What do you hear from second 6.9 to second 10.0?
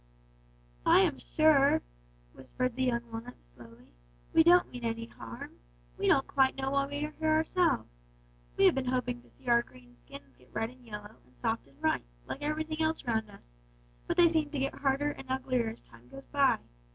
are here ourselves. We have been hoping to see our green